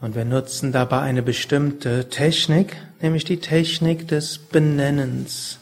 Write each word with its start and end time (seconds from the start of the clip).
Und 0.00 0.16
wir 0.16 0.24
nutzen 0.24 0.72
dabei 0.72 1.02
eine 1.02 1.22
bestimmte 1.22 2.08
Technik, 2.08 2.76
nämlich 3.00 3.22
die 3.24 3.38
Technik 3.38 4.08
des 4.08 4.38
Benennens. 4.38 5.60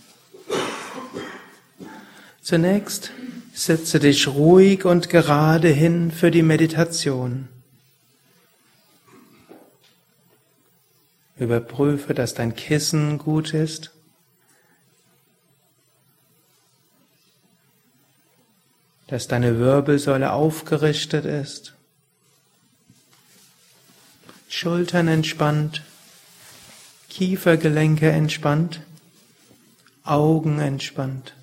Zunächst 2.41 3.11
setze 3.53 4.01
dich 4.01 4.27
ruhig 4.27 4.87
und 4.87 5.11
gerade 5.11 5.69
hin 5.69 6.11
für 6.11 6.31
die 6.31 6.43
Meditation. 6.43 7.49
Überprüfe, 11.37 12.15
dass 12.15 12.33
dein 12.33 12.57
Kissen 12.57 13.19
gut 13.19 13.53
ist. 13.53 13.91
Dass 19.11 19.27
deine 19.27 19.59
Wirbelsäule 19.59 20.33
aufgerichtet 20.33 21.25
ist. 21.25 21.75
Schultern 24.49 25.09
entspannt. 25.09 25.83
Kiefergelenke 27.09 28.09
entspannt. 28.09 28.83
Augen 30.05 30.61
entspannt. 30.61 31.35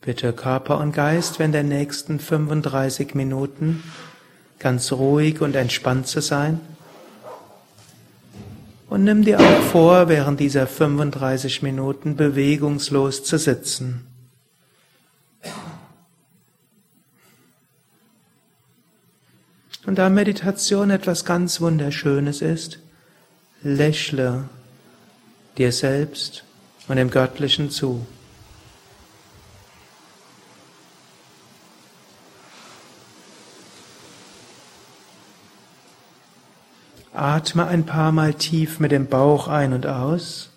Bitte 0.00 0.32
Körper 0.32 0.78
und 0.78 0.92
Geist 0.92 1.40
während 1.40 1.54
der 1.54 1.64
nächsten 1.64 2.20
35 2.20 3.16
Minuten 3.16 3.82
ganz 4.60 4.92
ruhig 4.92 5.40
und 5.40 5.56
entspannt 5.56 6.06
zu 6.06 6.20
sein. 6.20 6.60
Und 8.88 9.04
nimm 9.04 9.24
dir 9.24 9.40
auch 9.40 9.60
vor, 9.72 10.08
während 10.08 10.38
dieser 10.38 10.66
35 10.66 11.62
Minuten 11.62 12.16
bewegungslos 12.16 13.24
zu 13.24 13.36
sitzen. 13.36 14.06
Und 19.86 19.98
da 19.98 20.08
Meditation 20.08 20.90
etwas 20.90 21.24
ganz 21.24 21.60
Wunderschönes 21.60 22.42
ist, 22.42 22.80
lächle 23.62 24.48
dir 25.58 25.72
selbst 25.72 26.44
und 26.88 26.96
dem 26.96 27.10
Göttlichen 27.10 27.70
zu. 27.70 28.06
Atme 37.16 37.66
ein 37.66 37.86
paar 37.86 38.12
Mal 38.12 38.34
tief 38.34 38.78
mit 38.78 38.92
dem 38.92 39.06
Bauch 39.06 39.48
ein 39.48 39.72
und 39.72 39.86
aus. 39.86 40.50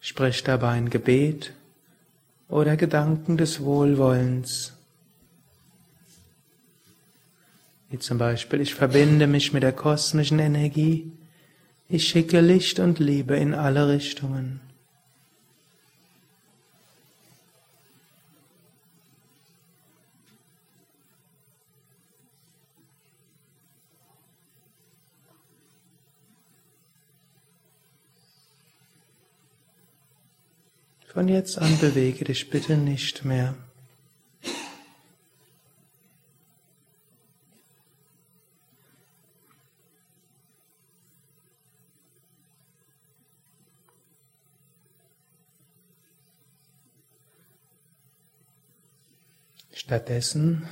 Sprich 0.00 0.44
dabei 0.44 0.72
ein 0.72 0.90
Gebet 0.90 1.54
oder 2.48 2.76
Gedanken 2.76 3.38
des 3.38 3.62
Wohlwollens. 3.62 4.74
Wie 7.88 7.98
zum 7.98 8.18
Beispiel, 8.18 8.60
ich 8.60 8.74
verbinde 8.74 9.26
mich 9.26 9.54
mit 9.54 9.62
der 9.62 9.72
kosmischen 9.72 10.40
Energie, 10.40 11.10
ich 11.88 12.06
schicke 12.06 12.40
Licht 12.40 12.80
und 12.80 12.98
Liebe 12.98 13.36
in 13.36 13.54
alle 13.54 13.88
Richtungen. 13.88 14.65
Von 31.16 31.28
jetzt 31.28 31.56
an 31.56 31.78
bewege 31.78 32.26
dich 32.26 32.50
bitte 32.50 32.76
nicht 32.76 33.24
mehr. 33.24 33.54
Stattdessen 49.72 50.68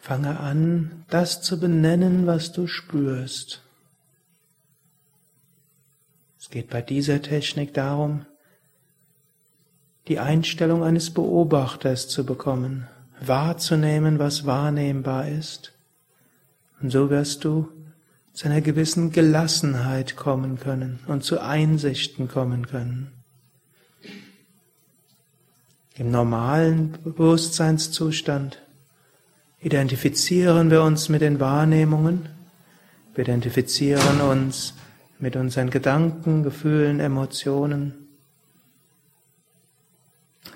fange 0.00 0.38
an, 0.38 1.04
das 1.08 1.42
zu 1.42 1.58
benennen, 1.58 2.28
was 2.28 2.52
du 2.52 2.68
spürst. 2.68 3.67
Es 6.48 6.52
geht 6.52 6.70
bei 6.70 6.80
dieser 6.80 7.20
Technik 7.20 7.74
darum, 7.74 8.24
die 10.06 10.18
Einstellung 10.18 10.82
eines 10.82 11.10
Beobachters 11.10 12.08
zu 12.08 12.24
bekommen, 12.24 12.86
wahrzunehmen, 13.20 14.18
was 14.18 14.46
wahrnehmbar 14.46 15.28
ist. 15.28 15.74
Und 16.80 16.90
so 16.90 17.10
wirst 17.10 17.44
du 17.44 17.68
zu 18.32 18.48
einer 18.48 18.62
gewissen 18.62 19.12
Gelassenheit 19.12 20.16
kommen 20.16 20.58
können 20.58 21.00
und 21.06 21.22
zu 21.22 21.38
Einsichten 21.38 22.28
kommen 22.28 22.66
können. 22.66 23.12
Im 25.96 26.10
normalen 26.10 26.92
Bewusstseinszustand 27.04 28.62
identifizieren 29.60 30.70
wir 30.70 30.82
uns 30.82 31.10
mit 31.10 31.20
den 31.20 31.40
Wahrnehmungen, 31.40 32.26
wir 33.14 33.24
identifizieren 33.24 34.22
uns 34.22 34.72
mit 35.18 35.36
unseren 35.36 35.70
Gedanken, 35.70 36.42
Gefühlen, 36.42 37.00
Emotionen. 37.00 37.94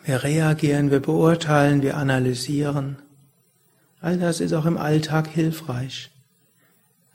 Wir 0.04 0.22
reagieren, 0.22 0.90
wir 0.90 1.00
beurteilen, 1.00 1.82
wir 1.82 1.96
analysieren. 1.96 2.96
All 4.00 4.18
das 4.18 4.40
ist 4.40 4.52
auch 4.52 4.66
im 4.66 4.78
Alltag 4.78 5.28
hilfreich. 5.28 6.10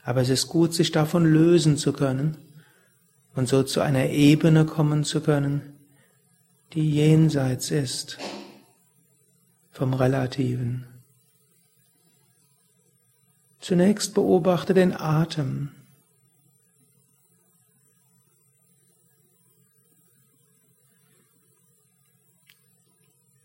Aber 0.02 0.22
es 0.22 0.30
ist 0.30 0.48
gut, 0.48 0.74
sich 0.74 0.90
davon 0.90 1.24
lösen 1.24 1.76
zu 1.76 1.92
können 1.92 2.38
und 3.34 3.48
so 3.48 3.62
zu 3.62 3.80
einer 3.80 4.06
Ebene 4.06 4.64
kommen 4.64 5.04
zu 5.04 5.20
können, 5.20 5.74
die 6.72 6.90
jenseits 6.90 7.70
ist 7.70 8.18
vom 9.70 9.94
Relativen. 9.94 10.86
Zunächst 13.60 14.14
beobachte 14.14 14.72
den 14.74 14.92
Atem. 14.92 15.70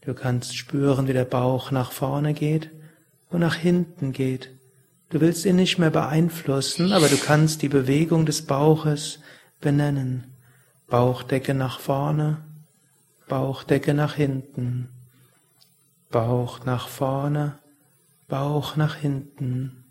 Du 0.05 0.13
kannst 0.13 0.57
spüren, 0.57 1.07
wie 1.07 1.13
der 1.13 1.23
Bauch 1.23 1.71
nach 1.71 1.93
vorne 1.93 2.33
geht 2.33 2.71
und 3.29 3.39
nach 3.39 3.55
hinten 3.55 4.11
geht. 4.11 4.49
Du 5.09 5.21
willst 5.21 5.45
ihn 5.45 5.55
nicht 5.55 5.77
mehr 5.77 5.91
beeinflussen, 5.91 6.91
aber 6.91 7.07
du 7.07 7.17
kannst 7.17 7.61
die 7.61 7.69
Bewegung 7.69 8.25
des 8.25 8.45
Bauches 8.45 9.19
benennen. 9.61 10.25
Bauchdecke 10.87 11.53
nach 11.53 11.79
vorne, 11.79 12.43
Bauchdecke 13.29 13.93
nach 13.93 14.15
hinten, 14.15 14.89
Bauch 16.11 16.65
nach 16.65 16.89
vorne, 16.89 17.59
Bauch 18.27 18.75
nach 18.75 18.95
hinten. 18.95 19.85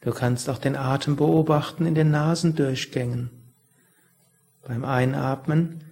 Du 0.00 0.12
kannst 0.12 0.48
auch 0.48 0.58
den 0.58 0.76
Atem 0.76 1.16
beobachten 1.16 1.84
in 1.84 1.94
den 1.94 2.10
Nasendurchgängen. 2.10 3.45
Beim 4.66 4.84
Einatmen 4.84 5.84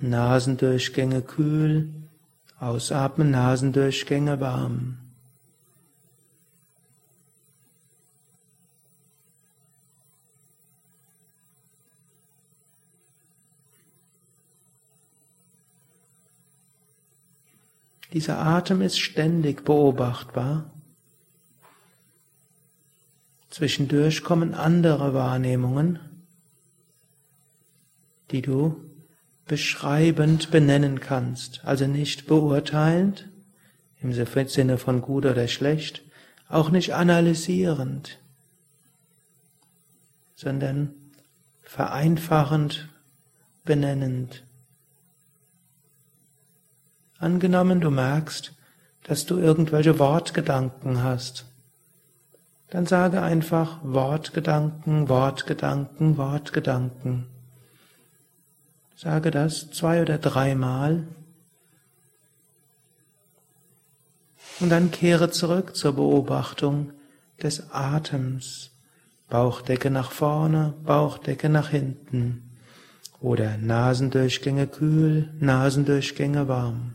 Nasendurchgänge 0.00 1.22
kühl, 1.22 1.94
ausatmen 2.58 3.30
Nasendurchgänge 3.30 4.40
warm. 4.40 4.98
Dieser 18.12 18.40
Atem 18.40 18.82
ist 18.82 18.98
ständig 18.98 19.64
beobachtbar. 19.64 20.68
Zwischendurch 23.50 24.24
kommen 24.24 24.54
andere 24.54 25.14
Wahrnehmungen 25.14 26.09
die 28.30 28.42
du 28.42 28.76
beschreibend 29.46 30.50
benennen 30.50 31.00
kannst, 31.00 31.64
also 31.64 31.86
nicht 31.86 32.26
beurteilend 32.26 33.28
im 34.00 34.12
Sinne 34.50 34.78
von 34.78 35.02
gut 35.02 35.26
oder 35.26 35.48
schlecht, 35.48 36.02
auch 36.48 36.70
nicht 36.70 36.94
analysierend, 36.94 38.18
sondern 40.34 40.94
vereinfachend, 41.62 42.88
benennend. 43.64 44.44
Angenommen, 47.18 47.80
du 47.80 47.90
merkst, 47.90 48.54
dass 49.02 49.26
du 49.26 49.38
irgendwelche 49.38 49.98
Wortgedanken 49.98 51.02
hast, 51.02 51.44
dann 52.70 52.86
sage 52.86 53.20
einfach 53.20 53.80
Wortgedanken, 53.82 55.08
Wortgedanken, 55.08 56.16
Wortgedanken. 56.16 57.26
Sage 59.02 59.30
das 59.30 59.70
zwei 59.70 60.02
oder 60.02 60.18
dreimal. 60.18 61.06
Und 64.60 64.68
dann 64.68 64.90
kehre 64.90 65.30
zurück 65.30 65.74
zur 65.74 65.94
Beobachtung 65.94 66.92
des 67.42 67.72
Atems. 67.72 68.72
Bauchdecke 69.30 69.90
nach 69.90 70.10
vorne, 70.10 70.74
Bauchdecke 70.84 71.48
nach 71.48 71.70
hinten. 71.70 72.50
Oder 73.20 73.56
Nasendurchgänge 73.56 74.66
kühl, 74.66 75.32
Nasendurchgänge 75.40 76.46
warm. 76.46 76.94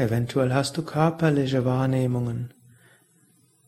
Eventuell 0.00 0.54
hast 0.54 0.78
du 0.78 0.82
körperliche 0.82 1.66
Wahrnehmungen 1.66 2.54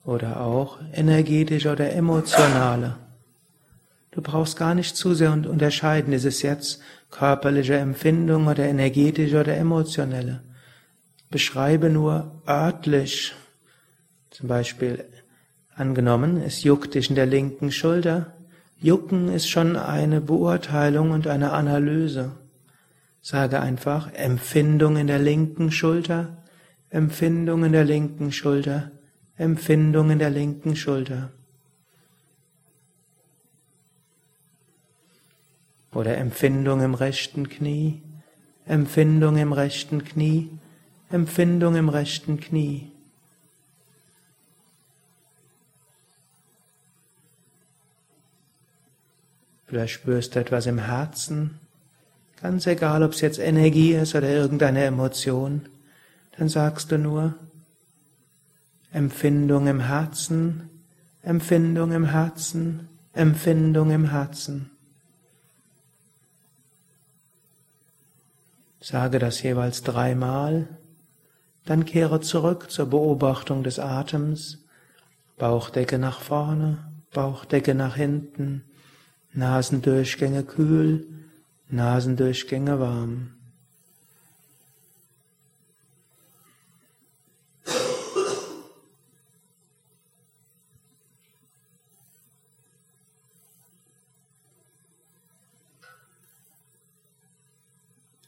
oder 0.03 0.41
auch 0.41 0.79
energetische 0.95 1.71
oder 1.71 1.93
emotionale. 1.93 2.97
Du 4.13 4.23
brauchst 4.23 4.57
gar 4.57 4.75
nicht 4.75 4.97
zu 4.97 5.13
sehr 5.13 5.33
unterscheiden, 5.33 6.13
ist 6.15 6.25
es 6.25 6.41
jetzt 6.41 6.81
körperliche 7.11 7.77
Empfindung 7.77 8.47
oder 8.47 8.65
energetische 8.65 9.41
oder 9.41 9.57
emotionelle. 9.57 10.43
Beschreibe 11.31 11.91
nur 11.91 12.43
örtlich, 12.49 13.35
zum 14.31 14.49
Beispiel 14.49 15.05
angenommen, 15.75 16.43
es 16.43 16.63
juckt 16.63 16.95
dich 16.95 17.11
in 17.11 17.17
der 17.17 17.27
linken 17.27 17.71
Schulter. 17.73 18.33
Jucken 18.81 19.29
ist 19.29 19.51
schon 19.51 19.77
eine 19.77 20.23
Beurteilung 20.23 21.11
und 21.11 21.27
eine 21.27 21.53
Analyse. 21.53 22.33
Sage 23.25 23.61
einfach 23.61 24.13
Empfindung 24.15 24.97
in 24.97 25.07
der 25.07 25.21
linken 25.21 25.71
Schulter, 25.71 26.37
Empfindung 26.91 27.65
in 27.65 27.71
der 27.71 27.85
linken 27.85 28.33
Schulter, 28.33 28.91
Empfindung 29.37 30.11
in 30.11 30.19
der 30.19 30.31
linken 30.31 30.75
Schulter. 30.75 31.31
Oder 35.93 36.19
Empfindung 36.19 36.83
im 36.83 36.95
rechten 36.95 37.49
Knie, 37.49 38.03
Empfindung 38.67 39.37
im 39.37 39.53
rechten 39.53 40.03
Knie, 40.05 40.51
Empfindung 41.09 41.77
im 41.77 41.89
rechten 41.89 42.41
Knie. 42.41 42.91
Vielleicht 49.67 49.95
spürst 49.95 50.35
du 50.35 50.41
etwas 50.41 50.67
im 50.67 50.79
Herzen, 50.79 51.62
Ganz 52.43 52.67
egal, 52.67 53.05
ob 53.05 53.13
es 53.13 53.21
jetzt 53.21 53.39
Energie 53.39 53.93
ist 53.93 54.17
oder 54.17 54.29
irgendeine 54.29 54.85
Emotion, 54.85 55.69
dann 56.37 56.49
sagst 56.49 56.91
du 56.91 56.99
nur 56.99 57.37
Empfindung 58.91 59.69
im 59.69 59.79
Herzen, 59.79 60.69
Empfindung 61.23 61.93
im 61.93 62.07
Herzen, 62.07 62.89
Empfindung 63.13 63.93
im 63.93 64.11
Herzen. 64.11 64.73
Sage 68.81 69.21
das 69.21 69.41
jeweils 69.43 69.85
dreimal, 69.85 70.67
dann 71.65 71.85
kehre 71.85 72.21
zurück 72.21 72.73
zur 72.73 72.87
Beobachtung 72.87 73.63
des 73.63 73.79
Atems, 73.79 74.59
Bauchdecke 75.39 75.97
nach 75.97 76.21
vorne, 76.21 76.91
Bauchdecke 77.13 77.77
nach 77.77 77.95
hinten, 77.95 78.65
Nasendurchgänge 79.33 80.43
kühl, 80.43 81.07
Nasendurchgänge 81.73 82.79
warm. 82.79 83.31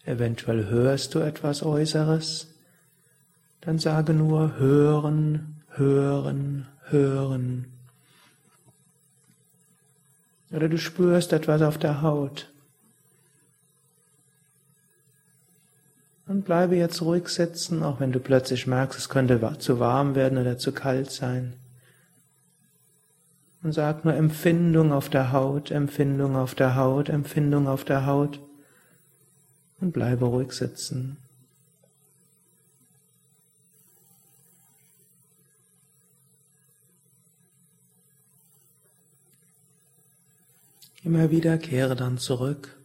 Eventuell 0.06 0.64
hörst 0.70 1.14
du 1.14 1.18
etwas 1.18 1.62
Äußeres, 1.62 2.46
dann 3.60 3.78
sage 3.78 4.14
nur 4.14 4.56
hören, 4.56 5.60
hören, 5.68 6.66
hören. 6.84 7.66
Oder 10.50 10.70
du 10.70 10.78
spürst 10.78 11.34
etwas 11.34 11.60
auf 11.60 11.76
der 11.76 12.00
Haut. 12.00 12.53
Und 16.26 16.46
bleibe 16.46 16.76
jetzt 16.76 17.02
ruhig 17.02 17.28
sitzen, 17.28 17.82
auch 17.82 18.00
wenn 18.00 18.12
du 18.12 18.18
plötzlich 18.18 18.66
merkst, 18.66 18.98
es 18.98 19.08
könnte 19.10 19.56
zu 19.58 19.78
warm 19.78 20.14
werden 20.14 20.38
oder 20.38 20.56
zu 20.56 20.72
kalt 20.72 21.10
sein. 21.10 21.54
Und 23.62 23.72
sag 23.72 24.04
nur 24.04 24.14
Empfindung 24.14 24.92
auf 24.92 25.08
der 25.08 25.32
Haut, 25.32 25.70
Empfindung 25.70 26.36
auf 26.36 26.54
der 26.54 26.76
Haut, 26.76 27.08
Empfindung 27.08 27.66
auf 27.68 27.84
der 27.84 28.06
Haut. 28.06 28.40
Und 29.80 29.92
bleibe 29.92 30.24
ruhig 30.24 30.52
sitzen. 30.52 31.18
Immer 41.02 41.30
wieder 41.30 41.58
kehre 41.58 41.96
dann 41.96 42.16
zurück 42.16 42.78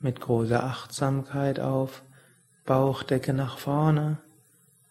mit 0.00 0.20
großer 0.20 0.64
Achtsamkeit 0.64 1.60
auf 1.60 2.02
Bauchdecke 2.66 3.32
nach 3.32 3.58
vorne, 3.58 4.18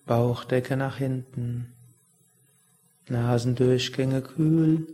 Bauchdecke 0.06 0.78
nach 0.78 0.96
hinten, 0.96 1.74
Nasendurchgänge 3.10 4.22
kühl, 4.22 4.88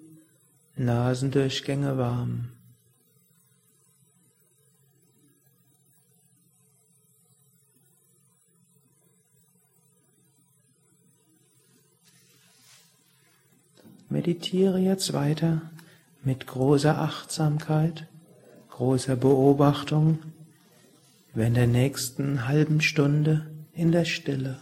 Nasendurchgänge 0.75 1.97
warm. 1.99 2.49
Meditiere 14.09 14.79
jetzt 14.79 15.13
weiter 15.13 15.61
mit 16.23 16.47
großer 16.47 16.97
Achtsamkeit, 16.97 18.07
großer 18.69 19.15
Beobachtung 19.15 20.19
während 21.33 21.57
der 21.57 21.67
nächsten 21.67 22.47
halben 22.47 22.81
Stunde 22.81 23.51
in 23.73 23.91
der 23.91 24.05
Stille. 24.05 24.59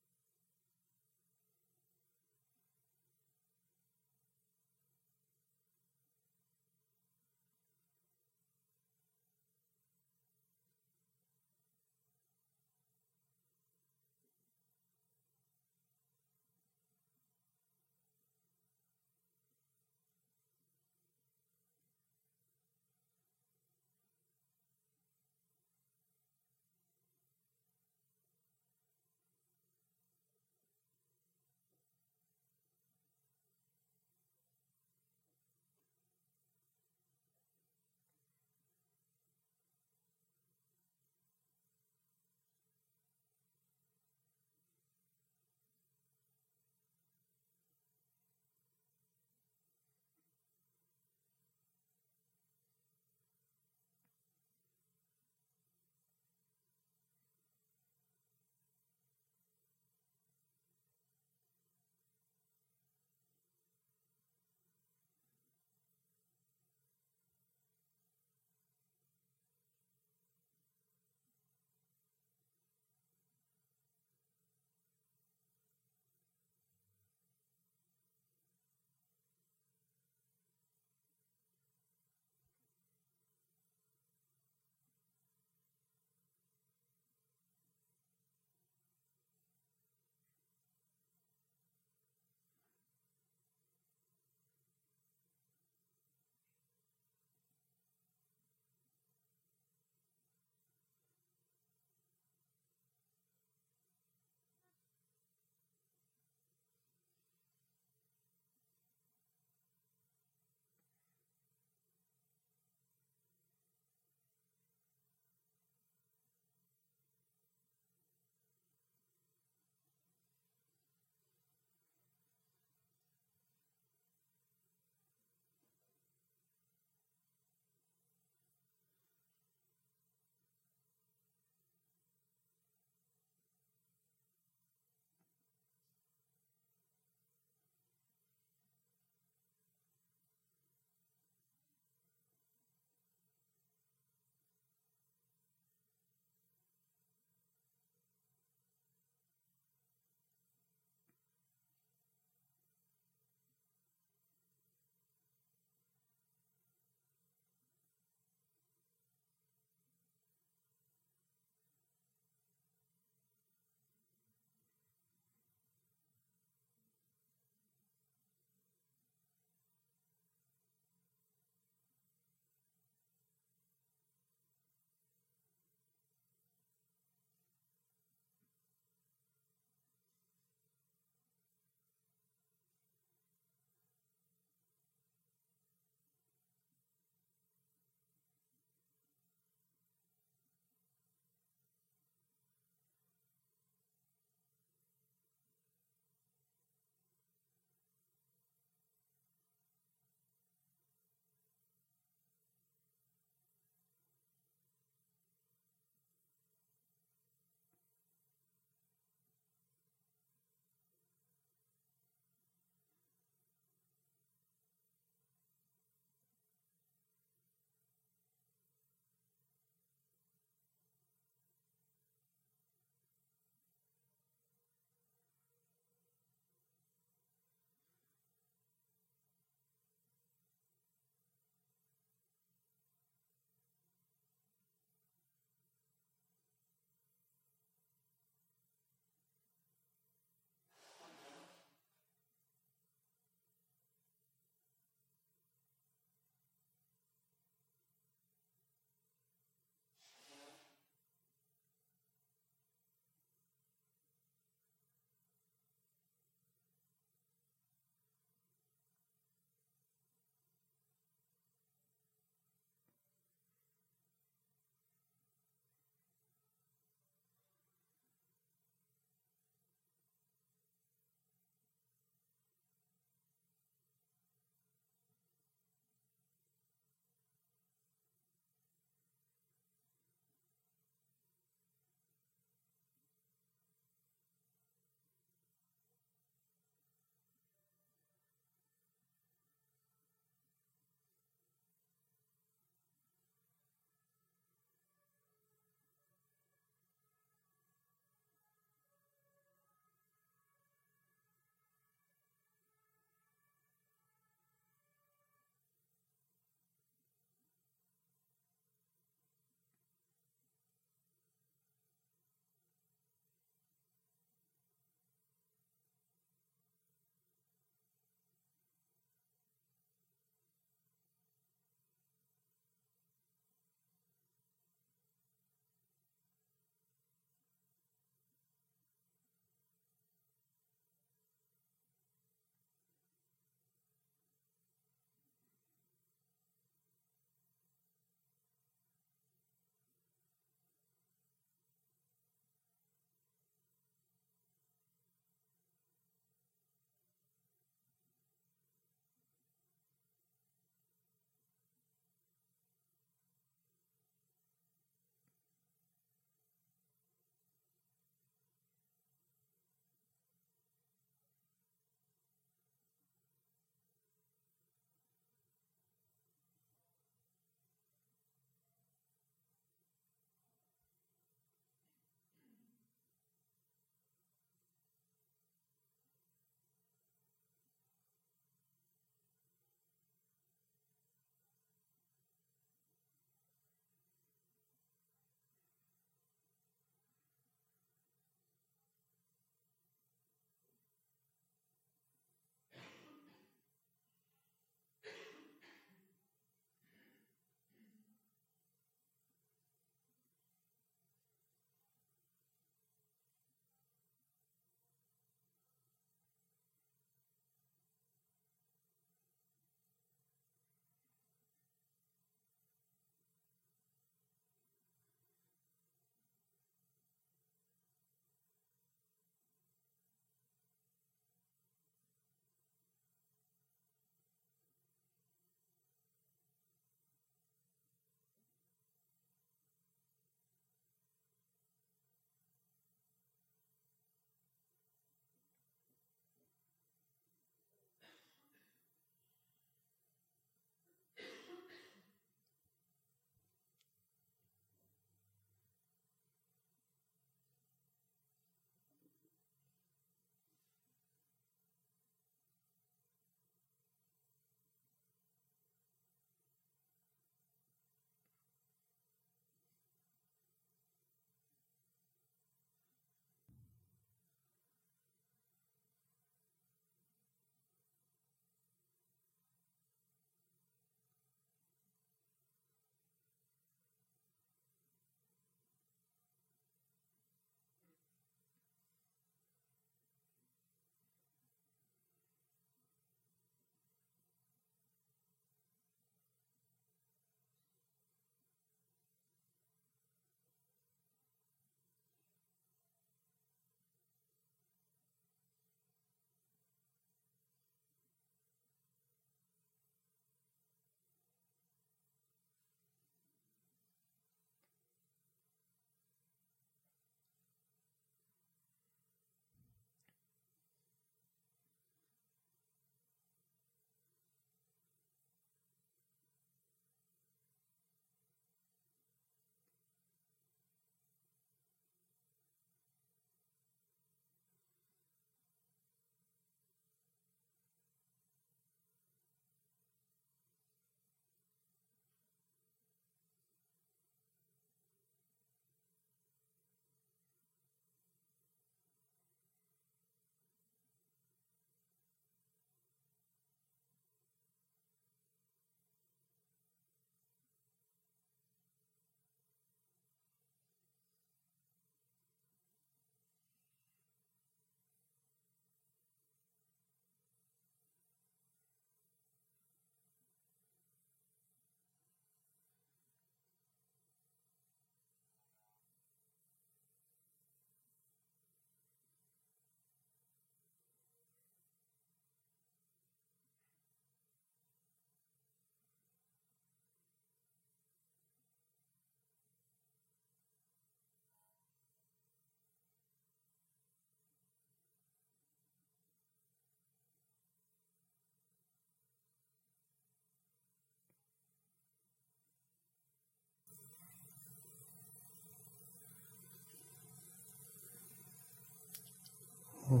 Mehr 599.88 600.00